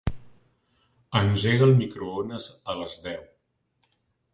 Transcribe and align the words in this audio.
Engega 1.21 1.67
el 1.69 1.75
microones 1.83 2.51
a 2.75 2.79
les 2.83 3.01
deu. 3.09 3.25